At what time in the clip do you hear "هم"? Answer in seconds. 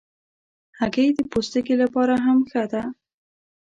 2.25-2.39